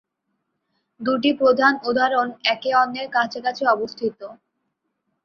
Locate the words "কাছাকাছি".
3.11-3.63